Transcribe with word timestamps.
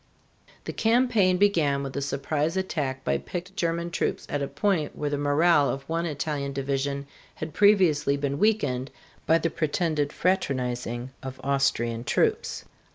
The 0.63 0.73
campaign 0.73 1.37
began 1.37 1.83
with 1.83 1.95
a 1.95 2.01
surprise 2.01 2.57
attack 2.57 3.03
by 3.03 3.19
picked 3.19 3.55
German 3.55 3.91
troops 3.91 4.25
at 4.31 4.41
a 4.41 4.47
point 4.47 4.97
where 4.97 5.11
the 5.11 5.17
morale 5.19 5.69
of 5.69 5.87
one 5.87 6.07
Italian 6.07 6.53
division 6.53 7.05
had 7.35 7.53
previously 7.53 8.17
been 8.17 8.39
weakened 8.39 8.89
by 9.27 9.37
the 9.37 9.51
pretended 9.51 10.11
fraternizing 10.11 11.11
of 11.21 11.39
Austrian 11.43 12.03
troops. 12.03 12.65